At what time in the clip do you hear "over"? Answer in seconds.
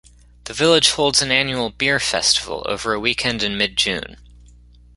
2.67-2.91